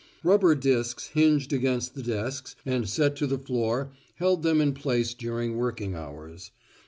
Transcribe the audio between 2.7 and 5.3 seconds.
set to the floor held them in place